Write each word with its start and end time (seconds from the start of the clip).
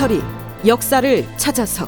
다큐멘터리 0.00 0.22
역사를 0.66 1.26
찾아서. 1.36 1.86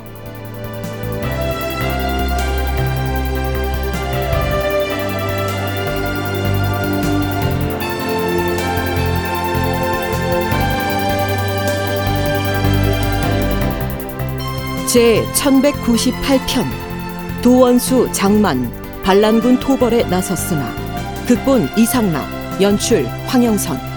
제 14.86 15.24
1198편 15.32 16.66
도원수 17.42 18.12
장만 18.12 18.70
반란군 19.02 19.58
토벌에 19.58 20.04
나섰으나 20.04 20.70
극본 21.26 21.70
이상락 21.78 22.60
연출 22.60 23.06
황영선 23.26 23.91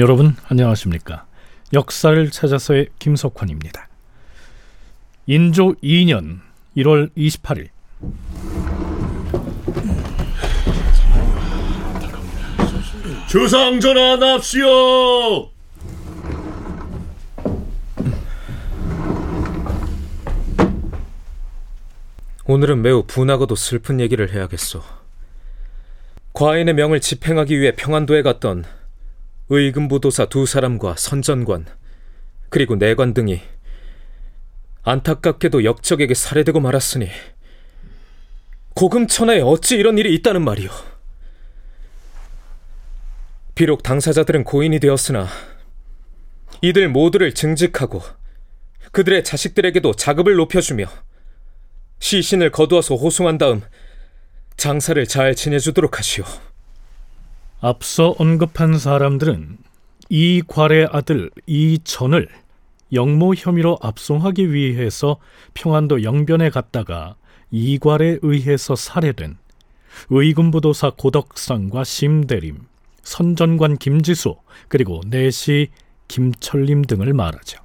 여러분 0.00 0.34
안녕하십니까? 0.48 1.26
역사를 1.74 2.30
찾아서의 2.30 2.88
김석환입니다. 2.98 3.86
인조 5.26 5.74
2년 5.82 6.40
1월 6.74 7.10
28일 7.14 7.68
주상 13.28 13.78
전환합시오. 13.78 15.50
오늘은 22.46 22.80
매우 22.80 23.02
분하고도 23.06 23.54
슬픈 23.54 24.00
얘기를 24.00 24.32
해야겠소. 24.32 24.82
과인의 26.32 26.72
명을 26.72 27.00
집행하기 27.00 27.60
위해 27.60 27.72
평안도에 27.76 28.22
갔던 28.22 28.64
의금부도사 29.50 30.26
두 30.26 30.46
사람과 30.46 30.94
선전관 30.96 31.66
그리고 32.48 32.76
내관 32.76 33.12
등이 33.14 33.40
안타깝게도 34.82 35.64
역적에게 35.64 36.14
살해되고 36.14 36.60
말았으니 36.60 37.08
고금천하에 38.74 39.40
어찌 39.40 39.76
이런 39.76 39.98
일이 39.98 40.14
있다는 40.14 40.42
말이오. 40.42 40.70
비록 43.54 43.82
당사자들은 43.82 44.44
고인이 44.44 44.78
되었으나 44.78 45.26
이들 46.62 46.88
모두를 46.88 47.34
증직하고 47.34 48.02
그들의 48.92 49.24
자식들에게도 49.24 49.94
자급을 49.94 50.36
높여주며 50.36 50.86
시신을 51.98 52.52
거두어서 52.52 52.94
호송한 52.94 53.38
다음 53.38 53.62
장사를 54.56 55.04
잘 55.06 55.34
지내주도록 55.34 55.98
하시오. 55.98 56.24
앞서 57.62 58.14
언급한 58.18 58.78
사람들은 58.78 59.58
이괄의 60.08 60.88
아들 60.90 61.30
이전을 61.46 62.28
영모 62.92 63.34
혐의로 63.34 63.78
압송하기 63.82 64.52
위해서 64.52 65.18
평안도 65.52 66.02
영변에 66.02 66.48
갔다가 66.50 67.16
이괄에 67.50 68.18
의해서 68.22 68.74
살해된 68.74 69.36
의군부도사 70.08 70.92
고덕상과 70.96 71.84
심대림, 71.84 72.58
선전관 73.02 73.76
김지수, 73.76 74.36
그리고 74.68 75.02
내시 75.06 75.68
김철림 76.08 76.82
등을 76.82 77.12
말하죠. 77.12 77.60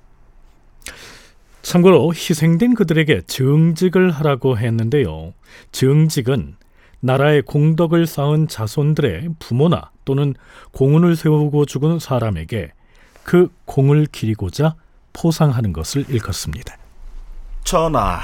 참고로 1.62 2.14
희생된 2.14 2.76
그들에게 2.76 3.22
증직을 3.28 4.12
하라고 4.12 4.58
했는데요. 4.58 5.34
증직은 5.72 6.58
나라의 7.00 7.44
공덕을 7.44 8.08
쌓은 8.08 8.48
자손들의 8.48 9.30
부모나 9.38 9.92
또는 10.06 10.36
공운을 10.72 11.16
세우고 11.16 11.66
죽은 11.66 12.00
사람에게 12.00 12.72
그 13.24 13.50
공을 13.66 14.08
기리고자 14.12 14.76
포상하는 15.14 15.74
것을 15.74 16.06
일컫습니다. 16.10 16.78
전하, 17.64 18.22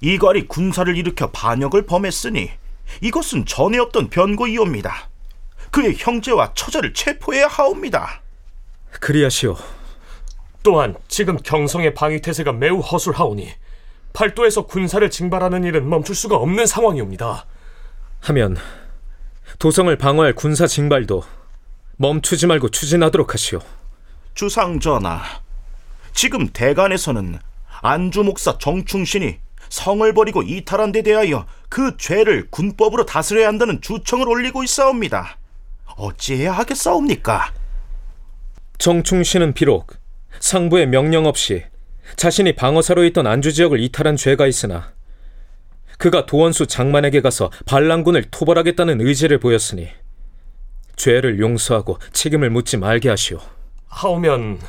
이괄이 0.00 0.46
군사를 0.46 0.96
일으켜 0.96 1.30
반역을 1.30 1.86
범했으니 1.86 2.50
이것은 3.00 3.46
전에 3.46 3.78
없던 3.78 4.10
변고이옵니다. 4.10 5.08
그의 5.70 5.96
형제와 5.98 6.52
처자를 6.54 6.94
체포해야 6.94 7.48
하옵니다. 7.48 8.22
그리하시오. 9.00 9.56
또한 10.62 10.94
지금 11.08 11.36
경성의 11.36 11.94
방위 11.94 12.20
태세가 12.22 12.52
매우 12.52 12.78
허술하오니 12.78 13.50
팔도에서 14.12 14.66
군사를 14.66 15.08
징발하는 15.10 15.64
일은 15.64 15.88
멈출 15.88 16.14
수가 16.14 16.36
없는 16.36 16.66
상황이옵니다. 16.66 17.46
하면 18.20 18.56
도성을 19.58 19.94
방어할 19.96 20.34
군사 20.34 20.66
징발도 20.66 21.22
멈추지 21.96 22.46
말고 22.46 22.70
추진하도록 22.70 23.32
하시오. 23.32 23.60
주상 24.34 24.80
전하, 24.80 25.22
지금 26.12 26.48
대간에서는 26.48 27.38
안주 27.82 28.22
목사 28.24 28.58
정충신이 28.58 29.36
성을 29.68 30.12
버리고 30.12 30.42
이탈한 30.42 30.92
데 30.92 31.02
대하여 31.02 31.46
그 31.68 31.96
죄를 31.96 32.48
군법으로 32.50 33.06
다스려야 33.06 33.48
한다는 33.48 33.80
주청을 33.80 34.28
올리고 34.28 34.62
있사옵니다. 34.64 35.38
어찌해야 35.96 36.52
하겠사옵니까? 36.52 37.52
정충신은 38.78 39.54
비록 39.54 39.96
상부의 40.40 40.88
명령 40.88 41.26
없이 41.26 41.64
자신이 42.16 42.54
방어사로 42.54 43.04
있던 43.06 43.26
안주 43.26 43.52
지역을 43.52 43.80
이탈한 43.80 44.16
죄가 44.16 44.46
있으나 44.46 44.93
그가 45.98 46.26
도원수 46.26 46.66
장만에게 46.66 47.20
가서 47.20 47.50
반란군을 47.66 48.24
토벌하겠다는 48.30 49.00
의지를 49.00 49.38
보였으니 49.38 49.88
죄를 50.96 51.40
용서하고 51.40 51.98
책임을 52.12 52.50
묻지 52.50 52.76
말게 52.76 53.08
하시오. 53.08 53.38
하오면 53.88 54.60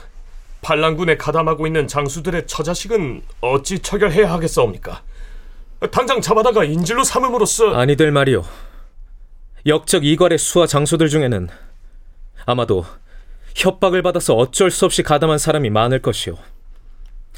반란군에 0.62 1.18
가담하고 1.18 1.68
있는 1.68 1.88
장수들의 1.88 2.48
처자식은 2.48 3.22
어찌 3.42 3.80
처결해야 3.80 4.32
하겠사옵니까? 4.34 5.04
당장 5.92 6.22
잡아다가 6.22 6.64
인질로 6.64 7.04
삼음으로써 7.04 7.76
아니될 7.76 8.12
말이오. 8.12 8.44
역적 9.68 10.06
이괄의 10.06 10.38
수하 10.38 10.66
장수들 10.68 11.10
중에는 11.10 11.50
아마도 12.46 12.86
협박을 13.56 14.02
받아서 14.02 14.36
어쩔 14.36 14.72
수 14.72 14.86
없이 14.86 15.04
가담한 15.04 15.38
사람이 15.38 15.70
많을 15.70 16.02
것이오. 16.02 16.38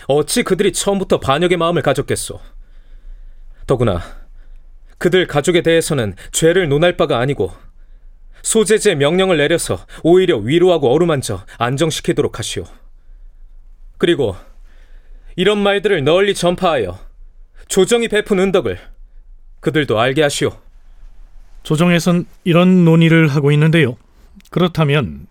어찌 0.07 0.43
그들이 0.43 0.71
처음부터 0.73 1.19
반역의 1.19 1.57
마음을 1.57 1.81
가졌겠소? 1.81 2.39
더구나 3.67 4.01
그들 4.97 5.27
가족에 5.27 5.61
대해서는 5.61 6.15
죄를 6.31 6.69
논할 6.69 6.97
바가 6.97 7.19
아니고 7.19 7.51
소재지의 8.41 8.95
명령을 8.95 9.37
내려서 9.37 9.85
오히려 10.03 10.37
위로하고 10.37 10.91
어루만져 10.91 11.45
안정시키도록 11.57 12.39
하시오. 12.39 12.63
그리고 13.97 14.35
이런 15.35 15.59
말들을 15.59 16.03
널리 16.03 16.33
전파하여 16.33 16.97
조정이 17.67 18.07
베푼 18.07 18.39
은덕을 18.39 18.79
그들도 19.59 19.99
알게 19.99 20.23
하시오. 20.23 20.51
조정에선 21.63 22.25
이런 22.45 22.85
논의를 22.85 23.27
하고 23.27 23.51
있는데요. 23.51 23.97
그렇다면 24.49 25.27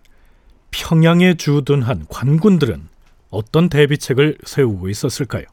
평양에 0.70 1.34
주둔한 1.34 2.06
관군들은 2.08 2.88
어떤 3.30 3.68
대비책을 3.70 4.38
세우고 4.44 4.90
있었을까요? 4.90 5.44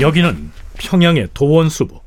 여기는 0.00 0.50
평양의 0.78 1.28
도원수부, 1.34 2.00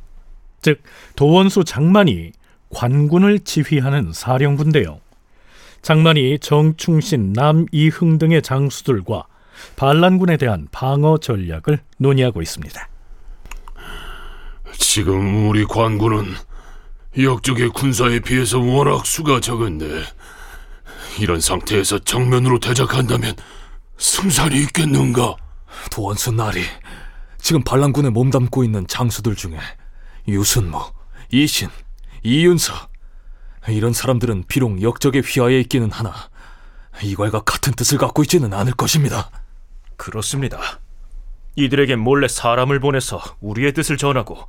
즉 0.62 0.82
도원수 1.16 1.64
장만이 1.64 2.32
관군을 2.70 3.40
지휘하는 3.40 4.12
사령부인데요. 4.12 5.00
장만이 5.82 6.40
정충신, 6.40 7.34
남이흥 7.34 8.18
등의 8.18 8.42
장수들과 8.42 9.28
반란군에 9.76 10.38
대한 10.38 10.68
방어 10.72 11.20
전략을 11.20 11.80
논의하고 11.98 12.42
있습니다. 12.42 12.90
지금 14.78 15.48
우리 15.48 15.64
관군은 15.66 16.34
역적의 17.18 17.70
군사에 17.70 18.20
비해서 18.20 18.60
워낙 18.60 19.06
수가 19.06 19.40
적은데 19.40 19.86
이런 21.20 21.40
상태에서 21.40 22.00
정면으로 22.00 22.60
대적한다면 22.60 23.36
승산이 23.98 24.60
있겠는가? 24.64 25.36
도원수 25.92 26.32
나리 26.32 26.62
지금 27.46 27.62
반란군에 27.62 28.10
몸담고 28.10 28.64
있는 28.64 28.88
장수들 28.88 29.36
중에 29.36 29.60
유순모, 30.28 30.82
이신, 31.32 31.70
이윤서 32.24 32.74
이런 33.68 33.94
사람들은 33.94 34.46
비록 34.48 34.82
역적의 34.82 35.22
휘하에 35.22 35.60
있기는 35.60 35.92
하나 35.92 36.12
이괄과 37.04 37.42
같은 37.42 37.74
뜻을 37.74 38.00
갖고 38.00 38.24
있지는 38.24 38.52
않을 38.52 38.74
것입니다. 38.74 39.30
그렇습니다. 39.96 40.80
이들에게 41.56 41.96
몰래 41.98 42.28
사람을 42.28 42.80
보내서 42.80 43.22
우리의 43.42 43.74
뜻을 43.74 43.98
전하고 43.98 44.40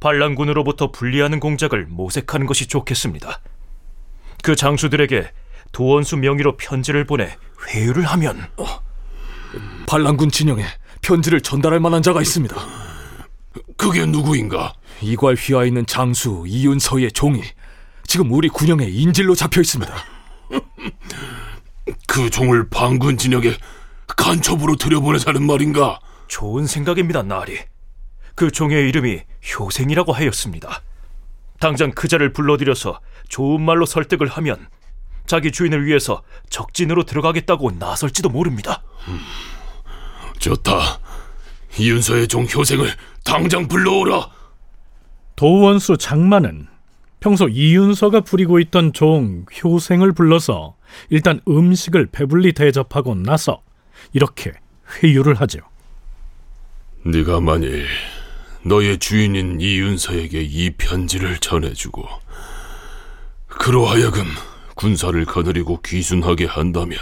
반란군으로부터 0.00 0.90
분리하는 0.90 1.38
공작을 1.38 1.84
모색하는 1.84 2.46
것이 2.46 2.66
좋겠습니다. 2.66 3.40
그 4.42 4.56
장수들에게 4.56 5.30
도원수 5.72 6.16
명의로 6.16 6.56
편지를 6.56 7.04
보내 7.04 7.36
회유를 7.68 8.06
하면 8.06 8.48
반란군 9.86 10.30
진영에 10.30 10.64
편지를 11.02 11.40
전달할 11.40 11.80
만한 11.80 12.02
자가 12.02 12.22
있습니다. 12.22 12.56
그게 13.76 14.06
누구인가? 14.06 14.72
이괄 15.02 15.34
휘하에 15.34 15.68
있는 15.68 15.84
장수 15.84 16.44
이윤서의 16.46 17.12
종이 17.12 17.42
지금 18.06 18.30
우리 18.32 18.48
군영에 18.48 18.86
인질로 18.86 19.34
잡혀 19.34 19.60
있습니다. 19.60 19.92
그 22.06 22.30
종을 22.30 22.68
반군 22.70 23.18
진영에 23.18 23.54
간첩으로 24.06 24.76
들여보내자는 24.76 25.44
말인가? 25.44 25.98
좋은 26.28 26.66
생각입니다, 26.66 27.22
나리. 27.22 27.58
그 28.34 28.50
종의 28.50 28.88
이름이 28.88 29.20
효생이라고 29.58 30.12
하였습니다. 30.12 30.82
당장 31.58 31.92
그 31.92 32.08
자를 32.08 32.32
불러들여서 32.32 33.00
좋은 33.28 33.60
말로 33.62 33.86
설득을 33.86 34.28
하면 34.28 34.68
자기 35.26 35.52
주인을 35.52 35.84
위해서 35.86 36.22
적진으로 36.48 37.04
들어가겠다고 37.04 37.72
나설지도 37.72 38.28
모릅니다. 38.28 38.82
좋다. 40.42 40.98
이윤서의 41.78 42.28
종 42.28 42.46
효생을 42.52 42.90
당장 43.24 43.68
불러오라. 43.68 44.28
도원수 45.36 45.96
장만은 45.96 46.66
평소 47.20 47.48
이윤서가 47.48 48.22
부리고 48.22 48.58
있던 48.58 48.92
종 48.92 49.46
효생을 49.62 50.12
불러서 50.12 50.76
일단 51.08 51.40
음식을 51.48 52.06
배불리 52.06 52.52
대접하고 52.52 53.14
나서 53.14 53.62
이렇게 54.12 54.52
회유를 55.02 55.34
하죠. 55.34 55.60
네가 57.04 57.40
만일 57.40 57.86
너의 58.64 58.98
주인인 58.98 59.60
이윤서에게 59.60 60.42
이 60.42 60.70
편지를 60.70 61.38
전해주고 61.38 62.06
그로하여금 63.46 64.24
군사를 64.74 65.24
거느리고 65.24 65.80
귀순하게 65.82 66.46
한다면 66.46 66.98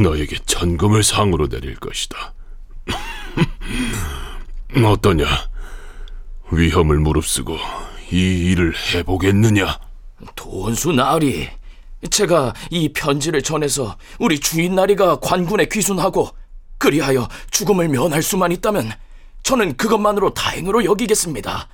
너에게 0.00 0.36
천금을 0.46 1.02
상으로 1.02 1.48
내릴 1.48 1.76
것이다. 1.76 2.34
어떠냐? 4.84 5.26
위험을 6.50 6.98
무릅쓰고 6.98 7.56
이 8.10 8.50
일을 8.50 8.74
해보겠느냐? 8.94 9.78
도원수 10.34 10.92
나으리, 10.92 11.48
제가 12.10 12.54
이 12.70 12.92
편지를 12.92 13.42
전해서 13.42 13.96
우리 14.18 14.38
주인 14.38 14.74
나리가 14.74 15.20
관군에 15.20 15.66
귀순하고 15.66 16.30
그리하여 16.78 17.28
죽음을 17.50 17.88
면할 17.88 18.22
수만 18.22 18.52
있다면 18.52 18.92
저는 19.42 19.76
그것만으로 19.76 20.34
다행으로 20.34 20.84
여기겠습니다. 20.84 21.68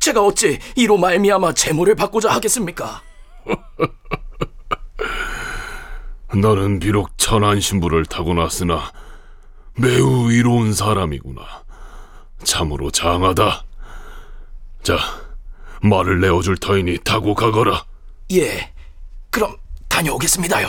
제가 0.00 0.24
어찌 0.24 0.58
이로 0.76 0.96
말미암아 0.96 1.54
재물을 1.54 1.94
받고자 1.94 2.30
하겠습니까? 2.30 3.02
너는 6.36 6.78
비록 6.78 7.16
천한 7.16 7.58
신부를 7.60 8.04
타고났으나 8.04 8.92
매우 9.76 10.30
이로운 10.30 10.74
사람이구나. 10.74 11.42
참으로 12.44 12.90
장하다. 12.90 13.64
자, 14.82 14.98
말을 15.82 16.20
내어줄 16.20 16.58
터이니 16.58 16.98
타고 17.04 17.34
가거라. 17.34 17.84
예, 18.32 18.72
그럼 19.30 19.56
다녀오겠습니다요. 19.88 20.68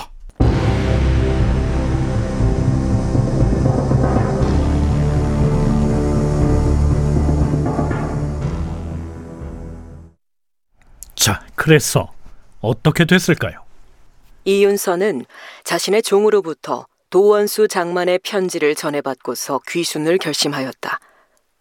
자, 11.15 11.45
그래서 11.55 12.13
어떻게 12.61 13.03
됐을까요? 13.05 13.68
이윤서는 14.49 15.25
자신의 15.63 16.01
종으로부터 16.01 16.87
도원수 17.11 17.67
장만의 17.67 18.19
편지를 18.23 18.73
전해받고서 18.73 19.61
귀순을 19.67 20.17
결심하였다. 20.17 20.99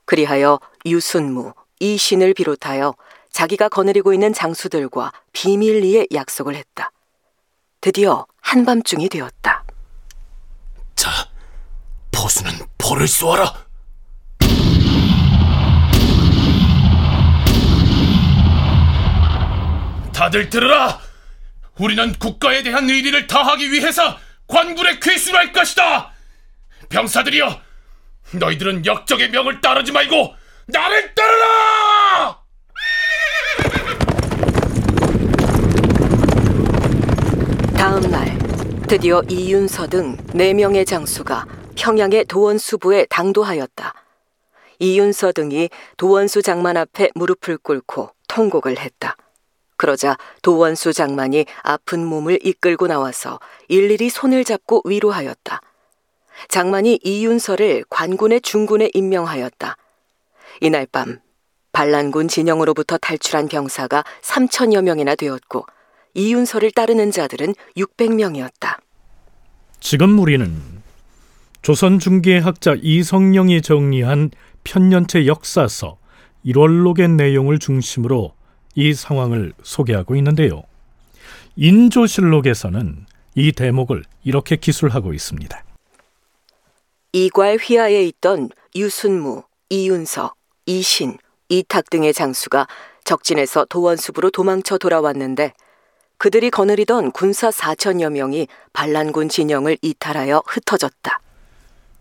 그리하여 0.06 0.58
유순무, 0.86 1.52
이신을 1.80 2.32
비롯하여 2.32 2.94
자기가 3.30 3.68
거느리고 3.68 4.14
있는 4.14 4.32
장수들과 4.32 5.12
비밀리에 5.34 6.06
약속을 6.14 6.54
했다. 6.54 6.90
드디어 7.82 8.26
한밤중이 8.40 9.10
되었다. 9.10 9.64
자, 10.96 11.10
보수는 12.10 12.52
벌을 12.78 13.06
쏘아라. 13.06 13.52
다들 20.14 20.48
들으라! 20.48 21.07
우리는 21.78 22.12
국가에 22.14 22.62
대한 22.62 22.90
의리를 22.90 23.26
다하기 23.26 23.70
위해서 23.72 24.18
관군에 24.46 24.98
귀순할 24.98 25.52
것이다! 25.52 26.12
병사들이여! 26.88 27.60
너희들은 28.32 28.84
역적의 28.84 29.30
명을 29.30 29.60
따르지 29.60 29.92
말고 29.92 30.34
나를 30.66 31.14
따르라! 31.14 32.38
다음 37.76 38.10
날 38.10 38.36
드디어 38.88 39.22
이윤서 39.28 39.86
등 39.86 40.16
네명의 40.34 40.84
장수가 40.84 41.46
평양의 41.76 42.24
도원수부에 42.24 43.06
당도하였다. 43.08 43.94
이윤서 44.80 45.32
등이 45.32 45.70
도원수 45.96 46.42
장만 46.42 46.76
앞에 46.76 47.10
무릎을 47.14 47.58
꿇고 47.58 48.10
통곡을 48.26 48.78
했다. 48.78 49.16
그러자 49.78 50.18
도원수 50.42 50.92
장만이 50.92 51.46
아픈 51.62 52.04
몸을 52.04 52.38
이끌고 52.44 52.88
나와서 52.88 53.40
일일이 53.68 54.10
손을 54.10 54.44
잡고 54.44 54.82
위로하였다. 54.84 55.60
장만이 56.48 57.00
이윤서를 57.02 57.84
관군의 57.88 58.42
중군에 58.42 58.90
임명하였다. 58.92 59.76
이날 60.60 60.86
밤 60.90 61.20
반란군 61.72 62.28
진영으로부터 62.28 62.98
탈출한 62.98 63.48
병사가 63.48 64.04
3천여 64.22 64.82
명이나 64.82 65.14
되었고 65.14 65.64
이윤서를 66.14 66.72
따르는 66.72 67.10
자들은 67.10 67.54
600명이었다. 67.76 68.78
지금 69.80 70.18
우리는 70.18 70.52
조선 71.62 71.98
중기의 71.98 72.40
학자 72.40 72.74
이성령이 72.80 73.62
정리한 73.62 74.30
편년체 74.64 75.26
역사서 75.26 75.98
1월록의 76.44 77.10
내용을 77.10 77.58
중심으로 77.58 78.32
이 78.74 78.94
상황을 78.94 79.52
소개하고 79.62 80.16
있는데요. 80.16 80.62
인조실록에서는 81.56 83.06
이 83.34 83.52
대목을 83.52 84.04
이렇게 84.24 84.56
기술하고 84.56 85.12
있습니다. 85.12 85.64
이괄 87.12 87.56
휘하에 87.56 88.04
있던 88.04 88.50
유순무, 88.76 89.42
이윤서, 89.70 90.34
이신, 90.66 91.18
이탁 91.48 91.88
등의 91.90 92.12
장수가 92.12 92.66
적진에서 93.04 93.64
도원수부로 93.64 94.30
도망쳐 94.30 94.78
돌아왔는데 94.78 95.54
그들이 96.18 96.50
거느리던 96.50 97.12
군사 97.12 97.48
4천여 97.50 98.10
명이 98.10 98.48
반란군 98.72 99.28
진영을 99.28 99.78
이탈하여 99.80 100.42
흩어졌다. 100.46 101.20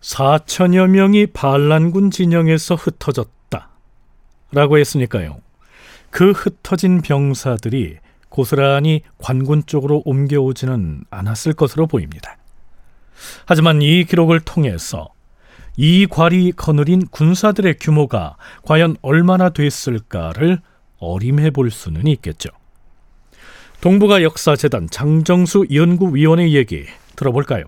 4천여 0.00 0.88
명이 0.88 1.28
반란군 1.28 2.10
진영에서 2.10 2.74
흩어졌다. 2.74 3.68
라고 4.52 4.78
했으니까요. 4.78 5.40
그 6.18 6.32
흩어진 6.32 7.00
병사들이 7.00 7.98
고스란히 8.28 9.02
관군 9.18 9.62
쪽으로 9.64 10.02
옮겨오지는 10.04 11.04
않았을 11.10 11.52
것으로 11.52 11.86
보입니다. 11.86 12.36
하지만 13.46 13.82
이 13.82 14.02
기록을 14.02 14.40
통해서 14.40 15.10
이 15.76 16.08
괄이 16.10 16.50
거느린 16.56 17.06
군사들의 17.06 17.76
규모가 17.78 18.34
과연 18.64 18.96
얼마나 19.00 19.50
됐을까를 19.50 20.58
어림해 20.98 21.52
볼 21.52 21.70
수는 21.70 22.08
있겠죠. 22.08 22.48
동북아 23.80 24.20
역사재단 24.24 24.88
장정수 24.90 25.66
연구위원의 25.72 26.52
얘기 26.52 26.84
들어볼까요? 27.14 27.66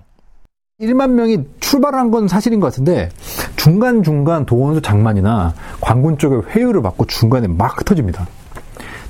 1만 0.81 1.11
명이 1.11 1.39
출발한 1.61 2.11
건 2.11 2.27
사실인 2.27 2.59
것 2.59 2.67
같은데 2.67 3.11
중간중간 3.55 4.45
도원수 4.45 4.81
장만이나 4.81 5.55
관군 5.81 6.19
쪽에 6.19 6.35
회유를 6.51 6.83
받고 6.83 7.07
중간에 7.07 7.47
막 7.47 7.79
흩어집니다. 7.79 8.27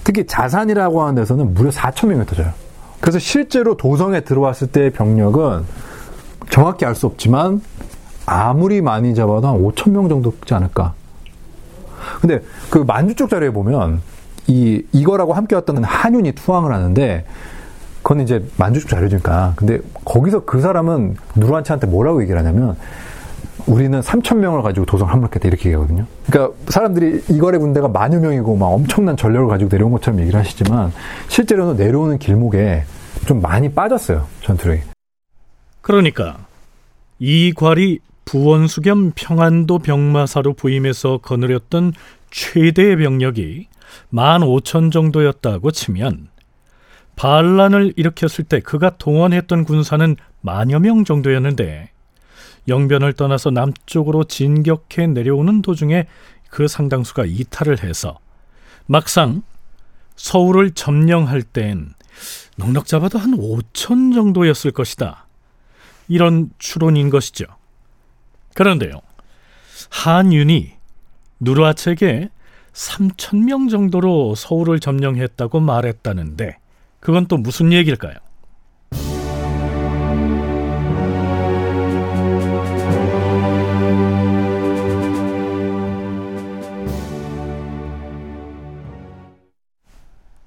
특히 0.05 0.27
자산이라고 0.27 1.03
하는 1.03 1.15
데서는 1.15 1.55
무려 1.55 1.71
4천 1.71 2.09
명이 2.09 2.21
흩어져요. 2.21 2.53
그래서 3.01 3.19
실제로 3.19 3.77
도성에 3.77 4.21
들어왔을 4.21 4.69
때의 4.69 4.91
병력은 4.91 5.65
정확히 6.51 6.85
알 6.85 6.95
수 6.95 7.07
없지만 7.07 7.63
아무리 8.27 8.81
많이 8.81 9.15
잡아도 9.15 9.49
한 9.49 9.63
5천 9.63 9.91
명 9.91 10.09
정도 10.09 10.33
되지 10.41 10.55
않을까. 10.55 10.95
근데 12.21 12.41
그 12.71 12.79
만주 12.79 13.15
쪽 13.15 13.31
자료에 13.31 13.51
보면 13.51 14.01
이 14.47 14.83
이거라고 14.93 15.33
함께 15.33 15.55
왔던 15.55 15.85
한윤이 15.85 16.33
투항을 16.33 16.73
하는데 16.73 17.25
그건 18.03 18.21
이제 18.21 18.45
만주 18.57 18.81
쪽 18.81 18.91
자료니까. 18.91 19.55
근데 19.57 19.81
거기서 20.05 20.45
그 20.45 20.61
사람은 20.61 21.17
누르한치한테 21.37 21.87
뭐라고 21.87 22.23
얘기를 22.23 22.39
하냐면 22.39 22.77
우리는 23.67 24.01
3천 24.01 24.37
명을 24.37 24.63
가지고 24.63 24.87
도성을 24.87 25.13
함락했다 25.13 25.49
이렇게 25.49 25.69
얘기하거든요. 25.69 26.07
그러니까 26.27 26.57
사람들이 26.69 27.23
이거래 27.31 27.59
군대가 27.59 27.89
만여 27.89 28.21
명이고 28.21 28.57
막 28.57 28.67
엄청난 28.67 29.17
전력을 29.17 29.49
가지고 29.49 29.71
내려온 29.71 29.93
것처럼 29.93 30.21
얘기를 30.21 30.39
하시지만 30.39 30.93
실제로는 31.29 31.77
내려오는 31.77 32.19
길목에 32.19 32.85
좀 33.27 33.41
많이 33.41 33.73
빠졌어요 33.73 34.27
전투력이. 34.43 34.83
그러니까 35.81 36.39
이괄이 37.19 38.01
부원수 38.25 38.83
겸 38.83 39.13
평안도 39.15 39.81
병마사로 39.81 40.55
부임해서 40.55 41.19
거느렸던 41.19 41.93
최대의 42.31 42.97
병력이 42.97 43.67
15,000 44.11 44.91
정도였다고 44.91 45.71
치면 45.73 46.29
반란을 47.17 47.93
일으켰을 47.97 48.45
때 48.49 48.61
그가 48.61 48.97
동원했던 48.97 49.65
군사는 49.65 50.17
만여 50.41 50.79
명 50.79 51.05
정도였는데 51.05 51.90
영변을 52.69 53.13
떠나서 53.15 53.51
남쪽으로 53.51 54.25
진격해 54.25 55.09
내려오는 55.09 55.63
도중에 55.63 56.07
그 56.49 56.69
상당수가 56.69 57.25
이탈을 57.27 57.83
해서 57.83 58.19
막상 58.87 59.43
서울을 60.17 60.73
점령할 60.73 61.43
땐 61.43 61.95
넉넉 62.57 62.87
잡아도 62.87 63.19
한 63.19 63.37
5천 63.37 64.15
정도였을 64.15 64.71
것이다. 64.73 65.27
이런 66.09 66.51
추론인 66.59 67.09
것이죠. 67.09 67.47
그런데요. 68.55 69.01
한윤이 69.91 70.73
누르하책에 71.41 72.29
3천 72.73 73.45
명 73.45 73.69
정도로 73.69 74.35
서울을 74.35 74.81
점령했다고 74.81 75.61
말했다는데 75.61 76.59
그건 77.01 77.27
또 77.27 77.37
무슨 77.37 77.73
얘기일까요? 77.73 78.15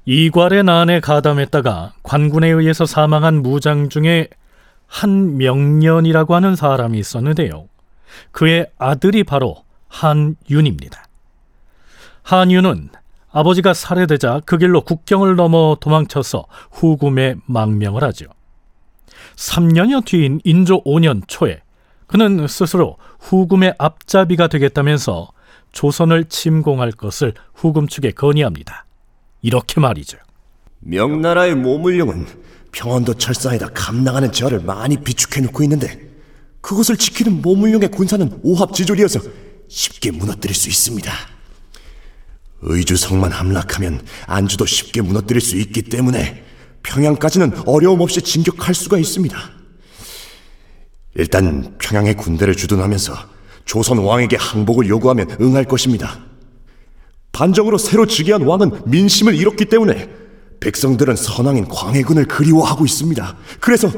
이괄의 0.05 0.63
난에 0.63 0.99
가담했다가 0.99 1.93
관군에 2.03 2.49
의해서 2.49 2.85
사망한 2.85 3.41
무장 3.41 3.89
중에 3.89 4.27
한명년이라고 4.87 6.35
하는 6.35 6.55
사람이 6.55 6.99
있었는데요. 6.99 7.67
그의 8.31 8.67
아들이 8.77 9.23
바로 9.23 9.63
한윤입니다. 9.87 11.05
한윤은 12.23 12.89
아버지가 13.31 13.73
살해되자 13.73 14.41
그 14.45 14.57
길로 14.57 14.81
국경을 14.81 15.35
넘어 15.35 15.77
도망쳐서 15.79 16.45
후금에 16.71 17.35
망명을 17.45 18.03
하죠. 18.03 18.25
3년여 19.35 20.05
뒤인 20.05 20.39
인조 20.43 20.83
5년 20.83 21.23
초에 21.27 21.61
그는 22.05 22.47
스스로 22.47 22.97
후금의 23.19 23.75
앞잡이가 23.79 24.47
되겠다면서 24.47 25.31
조선을 25.71 26.25
침공할 26.25 26.91
것을 26.91 27.33
후금 27.55 27.87
측에 27.87 28.11
건의합니다. 28.11 28.85
이렇게 29.43 29.79
말이죠. 29.79 30.17
명나라의 30.79 31.55
모물령은 31.55 32.25
평안도 32.71 33.15
철사에다 33.15 33.69
감당하는 33.73 34.31
저를 34.31 34.61
많이 34.61 34.97
비축해 34.97 35.41
놓고 35.41 35.61
있는데 35.63 36.09
그것을 36.61 36.97
지키는 36.97 37.41
모물령의 37.41 37.91
군사는 37.91 38.39
오합지졸이어서 38.41 39.19
쉽게 39.67 40.11
무너뜨릴 40.11 40.55
수 40.55 40.69
있습니다. 40.69 41.11
의주성만 42.61 43.31
함락하면 43.31 44.01
안주도 44.25 44.65
쉽게 44.65 45.01
무너뜨릴 45.01 45.41
수 45.41 45.57
있기 45.57 45.83
때문에 45.83 46.43
평양까지는 46.83 47.67
어려움 47.67 47.99
없이 47.99 48.21
진격할 48.21 48.73
수가 48.73 48.97
있습니다. 48.97 49.37
일단 51.15 51.75
평양의 51.79 52.15
군대를 52.15 52.55
주둔하면서 52.55 53.13
조선 53.65 53.97
왕에게 53.99 54.37
항복을 54.37 54.87
요구하면 54.87 55.35
응할 55.41 55.65
것입니다. 55.65 56.32
반정으로 57.33 57.77
새로 57.77 58.05
즉위한 58.05 58.43
왕은 58.43 58.83
민심을 58.85 59.35
잃었기 59.35 59.65
때문에 59.65 60.09
백성들은 60.61 61.15
선왕인 61.15 61.67
광해군을 61.67 62.25
그리워하고 62.25 62.85
있습니다. 62.85 63.35
그래서 63.59 63.91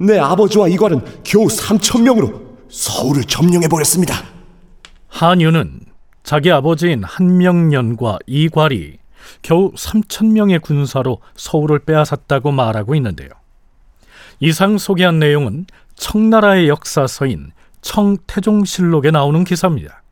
내 0.00 0.18
아버지와 0.18 0.68
이괄은 0.68 1.22
겨우 1.22 1.46
3천 1.46 2.02
명으로 2.02 2.58
서울을 2.68 3.24
점령해 3.24 3.68
버렸습니다. 3.68 4.14
한유는 5.08 5.80
자기 6.24 6.50
아버지인 6.50 7.04
한명년과 7.04 8.18
이괄이 8.26 8.98
겨우 9.42 9.72
3천 9.72 10.32
명의 10.32 10.58
군사로 10.58 11.18
서울을 11.36 11.80
빼앗았다고 11.80 12.52
말하고 12.52 12.94
있는데요. 12.96 13.28
이상 14.40 14.78
소개한 14.78 15.18
내용은 15.18 15.66
청나라의 15.94 16.68
역사서인 16.68 17.52
청태종실록에 17.82 19.10
나오는 19.10 19.44
기사입니다. 19.44 20.02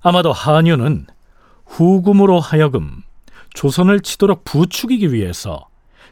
아마도 0.00 0.32
한유는 0.32 1.06
후금으로 1.66 2.40
하여금 2.40 3.02
조선을 3.54 4.00
치도록 4.00 4.44
부추기기 4.44 5.12
위해서 5.12 5.68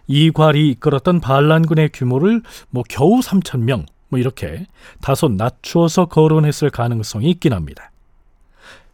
이괄이 0.06 0.70
이끌었던 0.70 1.20
반란군의 1.20 1.90
규모를 1.92 2.42
뭐 2.70 2.82
겨우 2.88 3.20
3천 3.20 3.60
명, 3.60 3.86
뭐 4.08 4.18
이렇게 4.18 4.66
다소 5.00 5.28
낮추어서 5.28 6.06
거론했을 6.06 6.70
가능성이 6.70 7.30
있긴 7.30 7.52
합니다. 7.52 7.90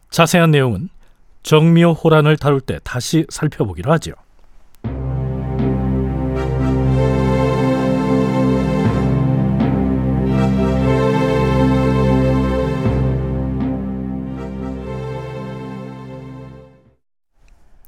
자세한 0.09 0.51
내용은 0.51 0.89
정미호 1.43 1.93
호란을 1.93 2.37
다룰 2.37 2.61
때 2.61 2.79
다시 2.83 3.25
살펴보기로 3.29 3.91
하죠. 3.93 4.13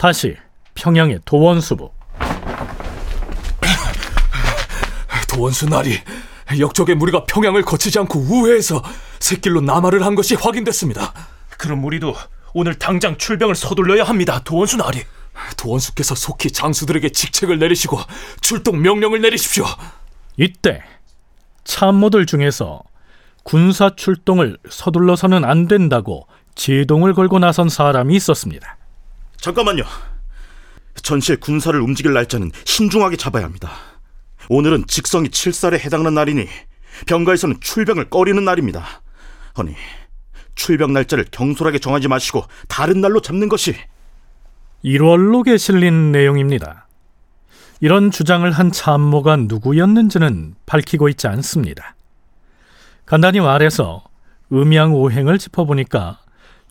다시 0.03 0.35
평양의 0.75 1.21
도원수부 1.23 1.89
도원수 5.31 5.69
나리 5.69 5.97
역적의 6.59 6.95
무리가 6.95 7.23
평양을 7.23 7.61
거치지 7.61 7.99
않고 7.99 8.19
우회해서 8.19 8.83
새길로 9.21 9.61
남하를 9.61 10.05
한 10.05 10.15
것이 10.15 10.35
확인됐습니다. 10.35 11.13
그럼 11.57 11.85
우리도 11.85 12.13
오늘 12.53 12.77
당장 12.77 13.17
출병을 13.17 13.55
서둘러야 13.55 14.03
합니다. 14.03 14.41
도원수 14.43 14.75
나리. 14.75 15.01
도원수께서 15.55 16.15
속히 16.15 16.51
장수들에게 16.51 17.07
직책을 17.07 17.57
내리시고 17.59 17.97
출동 18.41 18.81
명령을 18.81 19.21
내리십시오. 19.21 19.63
이때 20.35 20.83
참모들 21.63 22.25
중에서 22.25 22.83
군사 23.43 23.89
출동을 23.95 24.57
서둘러서는 24.69 25.45
안 25.45 25.69
된다고 25.69 26.27
제동을 26.55 27.13
걸고 27.13 27.39
나선 27.39 27.69
사람이 27.69 28.13
있었습니다. 28.17 28.79
잠깐만요. 29.43 29.83
전실 31.01 31.37
군사를 31.37 31.77
움직일 31.81 32.13
날짜는 32.13 32.51
신중하게 32.63 33.17
잡아야 33.17 33.43
합니다. 33.43 33.71
오늘은 34.47 34.85
직성이 34.87 35.27
7살에 35.27 35.79
해당하는 35.81 36.13
날이니 36.13 36.47
병가에서는 37.07 37.57
출병을 37.59 38.09
꺼리는 38.09 38.41
날입니다. 38.45 38.85
허니 39.57 39.75
출병 40.55 40.93
날짜를 40.93 41.25
경솔하게 41.29 41.79
정하지 41.79 42.07
마시고 42.07 42.45
다른 42.69 43.01
날로 43.01 43.19
잡는 43.19 43.49
것이 43.49 43.75
1월록에 44.85 45.57
실린 45.57 46.13
내용입니다. 46.13 46.87
이런 47.81 48.11
주장을 48.11 48.49
한 48.49 48.71
참모가 48.71 49.35
누구였는지는 49.35 50.55
밝히고 50.65 51.09
있지 51.09 51.27
않습니다. 51.27 51.97
간단히 53.05 53.41
말해서 53.41 54.05
음양 54.53 54.93
오행을 54.93 55.37
짚어보니까 55.37 56.22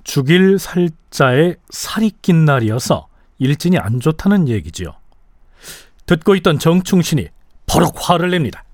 죽일 0.04 0.58
살자에 0.58 1.54
살이 1.70 2.12
낀 2.22 2.44
날이어서 2.44 3.08
일진이 3.38 3.78
안 3.78 4.00
좋다는 4.00 4.48
얘기지요. 4.48 4.94
듣고 6.06 6.34
있던 6.36 6.58
정충신이 6.58 7.28
버럭 7.66 7.94
화를 7.98 8.30
냅니다. 8.30 8.64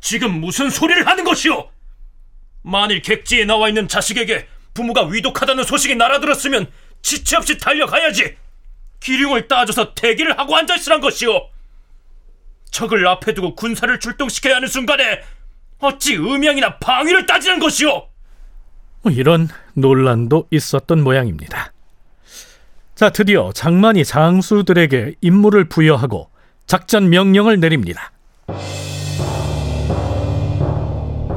지금 0.00 0.40
무슨 0.40 0.70
소리를 0.70 1.06
하는 1.06 1.24
것이오? 1.24 1.70
만일 2.62 3.02
객지에 3.02 3.44
나와 3.44 3.68
있는 3.68 3.88
자식에게 3.88 4.48
부모가 4.74 5.06
위독하다는 5.06 5.64
소식이 5.64 5.94
날아들었으면 5.96 6.70
지체 7.02 7.36
없이 7.36 7.58
달려가야지. 7.58 8.36
기륭을 9.00 9.48
따져서 9.48 9.94
대기를 9.94 10.38
하고 10.38 10.56
앉아있으란 10.56 11.00
것이오. 11.00 11.48
적을 12.70 13.06
앞에 13.06 13.34
두고 13.34 13.54
군사를 13.54 13.98
출동시켜야 14.00 14.56
하는 14.56 14.68
순간에 14.68 15.22
어찌 15.78 16.16
음양이나 16.16 16.78
방위를 16.78 17.26
따지는 17.26 17.58
것이오? 17.58 18.08
뭐 19.06 19.12
이런 19.12 19.48
논란도 19.74 20.48
있었던 20.50 21.04
모양입니다. 21.04 21.72
자, 22.96 23.10
드디어 23.10 23.52
장만이 23.52 24.04
장수들에게 24.04 25.14
임무를 25.20 25.68
부여하고 25.68 26.28
작전 26.66 27.08
명령을 27.08 27.60
내립니다. 27.60 28.10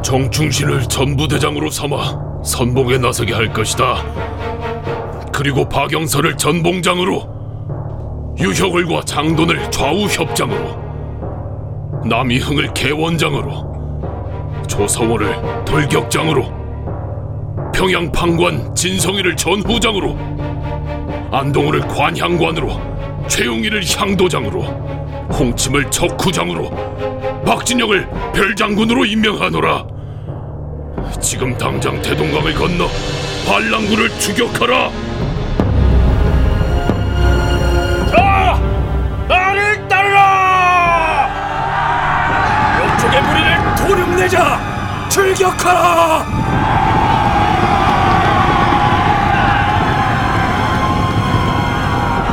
정충신을 0.01 0.89
전부대장으로 0.89 1.69
삼아 1.69 2.41
선봉에 2.43 2.97
나서게 2.97 3.35
할 3.35 3.53
것이다. 3.53 4.03
그리고 5.31 5.69
박영서를 5.69 6.37
전봉장으로, 6.37 8.35
유혁을과 8.39 9.03
장돈을 9.05 9.69
좌우협장으로, 9.69 10.89
남이흥을 12.09 12.73
개원장으로, 12.73 13.69
조성호를 14.67 15.65
돌격장으로, 15.65 16.58
평양 17.79 18.11
판관 18.11 18.75
진성이를 18.75 19.37
전후장으로 19.37 20.17
안동호를 21.31 21.79
관향관으로 21.87 22.77
최용희를 23.29 23.81
향도장으로 23.85 24.63
홍침을 25.31 25.89
적후장으로 25.89 26.69
박진영을 27.45 28.05
별장군으로 28.33 29.05
임명하노라 29.05 29.85
지금 31.21 31.57
당장 31.57 32.01
대동강을 32.01 32.53
건너 32.53 32.85
반란군을 33.47 34.09
추격하라 34.19 34.89
자, 38.11 38.61
나를 39.29 39.87
따르라! 39.87 41.29
영족의 42.81 43.21
무리를 43.21 43.75
도륙내자! 43.77 45.07
출격하라! 45.07 46.98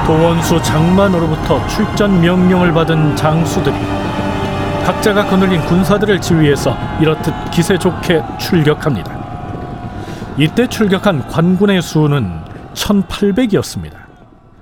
도원수 0.06 0.62
장만으로부터 0.62 1.66
출전 1.66 2.20
명령을 2.20 2.72
받은 2.72 3.16
장수들이 3.16 3.74
각자가 4.84 5.26
거느린 5.26 5.60
군사들을 5.66 6.20
지휘해서 6.20 6.76
이렇듯 7.00 7.50
기세 7.50 7.76
좋게 7.76 8.22
출격합니다. 8.38 10.36
이때 10.38 10.68
출격한 10.68 11.26
관군의 11.26 11.82
수는 11.82 12.40
1800이었습니다. 12.74 13.96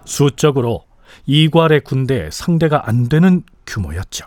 수적으로 0.07 0.85
이괄의 1.27 1.83
군대에 1.83 2.31
상대가 2.31 2.89
안 2.89 3.11
되는 3.11 3.43
규모였죠. 3.67 4.25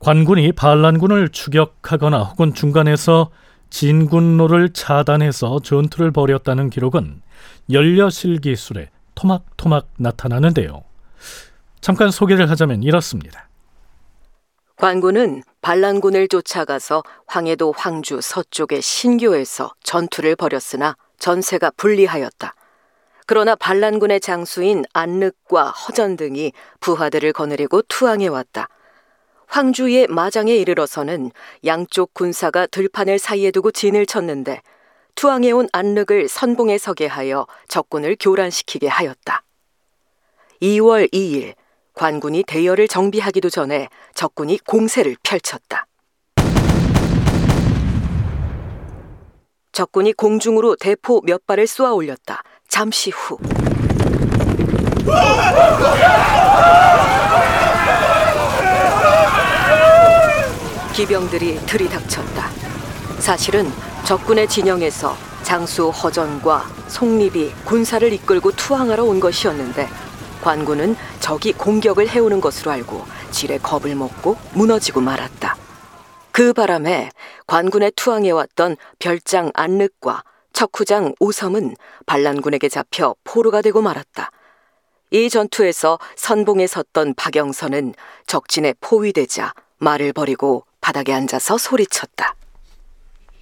관군이 0.00 0.52
반란군을 0.52 1.28
추격하거나 1.28 2.18
혹은 2.18 2.52
중간에서 2.52 3.30
진군로를 3.70 4.72
차단해서 4.72 5.60
전투를 5.62 6.10
벌였다는 6.10 6.70
기록은 6.70 7.22
연려실 7.70 8.40
기술에 8.40 8.88
토막토막 9.14 9.88
나타나는데요. 9.98 10.84
잠깐 11.80 12.10
소개를 12.10 12.50
하자면 12.50 12.82
이렇습니다. 12.82 13.48
관군은 14.76 15.42
반란군을 15.60 16.28
쫓아가서 16.28 17.02
황해도 17.26 17.72
황주 17.76 18.20
서쪽의 18.20 18.82
신교에서 18.82 19.72
전투를 19.82 20.36
벌였으나 20.36 20.96
전세가 21.18 21.70
불리하였다. 21.76 22.54
그러나 23.26 23.54
반란군의 23.54 24.20
장수인 24.20 24.84
안륵과 24.92 25.70
허전 25.70 26.16
등이 26.16 26.52
부하들을 26.80 27.32
거느리고 27.32 27.82
투항해 27.82 28.28
왔다. 28.28 28.68
황주의 29.46 30.06
마장에 30.08 30.54
이르러서는 30.54 31.30
양쪽 31.64 32.12
군사가 32.12 32.66
들판을 32.66 33.18
사이에 33.18 33.50
두고 33.50 33.70
진을 33.70 34.04
쳤는데 34.04 34.60
투항해 35.14 35.52
온 35.52 35.68
안륵을 35.72 36.28
선봉에 36.28 36.78
서게 36.78 37.06
하여 37.06 37.46
적군을 37.68 38.16
교란시키게 38.18 38.88
하였다. 38.88 39.42
2월 40.62 41.12
2일 41.12 41.54
관군이 41.94 42.42
대열을 42.44 42.88
정비하기도 42.88 43.50
전에 43.50 43.88
적군이 44.14 44.58
공세를 44.58 45.16
펼쳤다. 45.22 45.86
적군이 49.72 50.12
공중으로 50.12 50.76
대포 50.76 51.22
몇 51.24 51.46
발을 51.46 51.66
쏘아 51.66 51.92
올렸다. 51.92 52.42
잠시 52.68 53.10
후 53.10 53.38
기병들이 60.94 61.58
들이닥쳤다. 61.66 62.50
사실은 63.18 63.68
적군의 64.04 64.48
진영에서 64.48 65.16
장수 65.42 65.88
허전과 65.88 66.68
송립이 66.88 67.54
군사를 67.64 68.12
이끌고 68.12 68.52
투항하러 68.52 69.02
온 69.02 69.18
것이었는데 69.18 69.88
관군은 70.42 70.94
적이 71.20 71.54
공격을 71.54 72.10
해오는 72.10 72.38
것으로 72.42 72.70
알고 72.70 73.02
지레 73.30 73.56
겁을 73.58 73.94
먹고 73.94 74.36
무너지고 74.52 75.00
말았다. 75.00 75.56
그 76.32 76.52
바람에 76.52 77.08
관군에 77.46 77.90
투항해왔던 77.96 78.76
별장 78.98 79.50
안륵과 79.54 80.22
척후장 80.52 81.14
오섬은 81.18 81.74
반란군에게 82.04 82.68
잡혀 82.68 83.14
포로가 83.24 83.62
되고 83.62 83.80
말았다. 83.80 84.30
이 85.12 85.30
전투에서 85.30 85.98
선봉에 86.16 86.66
섰던 86.66 87.14
박영선은 87.14 87.94
적진에 88.26 88.74
포위되자 88.82 89.54
말을 89.78 90.12
버리고 90.12 90.66
바닥에 90.82 91.14
앉아서 91.14 91.56
소리쳤다. 91.56 92.34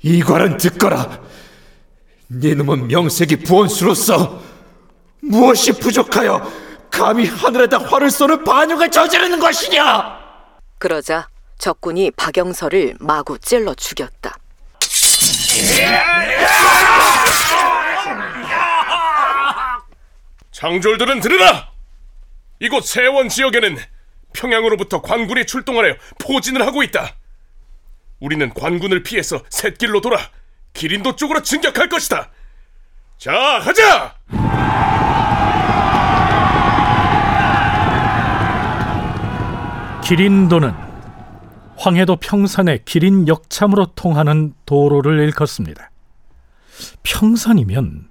이괄은 0.03 0.57
듣거라. 0.57 1.21
네 2.29 2.55
놈은 2.55 2.89
명색이 2.89 3.37
부원수로서 3.45 4.43
무엇이 5.21 5.73
부족하여 5.73 6.51
감히 6.91 7.27
하늘에다 7.27 7.79
활을 7.79 8.11
쏘는 8.11 8.45
반역을 8.45 8.91
저지르는 8.91 9.39
것이냐? 9.39 10.19
그러자 10.79 11.29
적군이 11.59 12.11
박영서를 12.13 12.97
마구 13.01 13.39
찔러 13.39 13.75
죽였다. 13.75 14.37
장졸들은 20.51 21.21
들으라! 21.21 21.71
이곳 22.61 22.85
세원 22.87 23.29
지역에는 23.29 23.77
평양으로부터 24.33 25.03
관군이 25.03 25.47
출동하여 25.47 25.95
포진을 26.19 26.67
하고 26.67 26.83
있다. 26.83 27.17
우리는 28.23 28.49
관군을 28.55 29.03
피해서 29.03 29.43
샛길로 29.51 30.01
돌아 30.01 30.17
기린도 30.75 31.17
쪽으로 31.17 31.43
진격할 31.43 31.89
것이다. 31.89 32.31
자, 33.19 33.33
하자! 33.33 34.15
기린도는 40.05 40.73
황해도 41.77 42.17
평산의 42.17 42.83
기린 42.85 43.27
역참으로 43.27 43.87
통하는 43.97 44.55
도로를 44.67 45.19
일컫습니다. 45.19 45.91
평산이면 47.03 48.09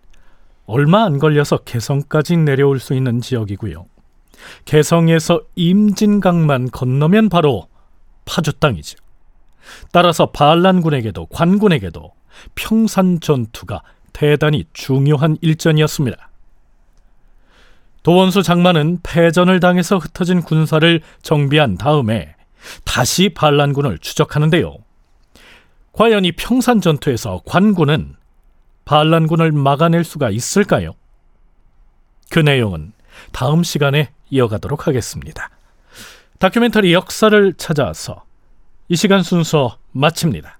얼마 0.66 1.06
안 1.06 1.20
걸려서 1.20 1.58
개성까지 1.60 2.36
내려올 2.36 2.80
수 2.80 2.94
있는 2.94 3.22
지역이고요. 3.22 3.86
개성에서 4.66 5.42
임진강만 5.56 6.72
건너면 6.72 7.30
바로 7.30 7.68
파주 8.26 8.54
땅이죠. 8.54 8.98
따라서 9.92 10.28
반란군에게도 10.28 11.28
관군에게도 11.28 12.14
평산 12.56 13.20
전투가 13.20 13.82
대단히 14.14 14.66
중요한 14.74 15.38
일전이었습니다. 15.42 16.30
도원수 18.04 18.42
장만은 18.42 19.00
패전을 19.04 19.60
당해서 19.60 19.98
흩어진 19.98 20.42
군사를 20.42 21.02
정비한 21.22 21.78
다음에 21.78 22.36
다시 22.84 23.30
반란군을 23.30 24.00
추적하는데요. 24.00 24.76
과연 25.94 26.26
이 26.26 26.32
평산 26.32 26.82
전투에서 26.82 27.42
관군은 27.46 28.16
반란군을 28.86 29.52
막아낼 29.52 30.04
수가 30.04 30.30
있을까요? 30.30 30.94
그 32.30 32.40
내용은 32.40 32.94
다음 33.32 33.64
시간에 33.64 34.10
이어가도록 34.30 34.88
하겠습니다. 34.88 35.50
다큐멘터리 36.40 36.94
역사를 36.94 37.54
찾아서 37.54 38.24
이 38.92 38.96
시간 38.98 39.24
순서 39.24 39.78
마칩니다. 39.94 40.60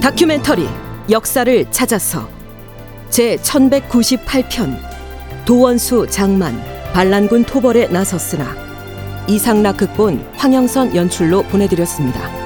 다큐멘터리 0.00 0.68
역사를 1.10 1.70
찾아서 1.72 2.30
제 3.10 3.34
1198편 3.38 4.78
도원수 5.44 6.06
장만 6.06 6.73
반란군 6.94 7.42
토벌에 7.42 7.88
나섰으나 7.88 8.54
이상락 9.26 9.78
극본 9.78 10.24
황영선 10.36 10.94
연출로 10.94 11.42
보내드렸습니다. 11.42 12.43